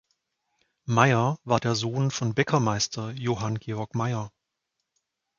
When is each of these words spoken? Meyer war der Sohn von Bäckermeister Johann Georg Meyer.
Meyer 0.87 1.37
war 1.43 1.59
der 1.59 1.75
Sohn 1.75 2.09
von 2.09 2.33
Bäckermeister 2.33 3.11
Johann 3.11 3.59
Georg 3.59 3.93
Meyer. 3.93 4.31